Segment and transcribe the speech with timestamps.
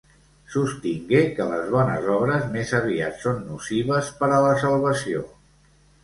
[0.51, 5.21] Sostingué que les bones obres més aviat són nocives per a la salvació.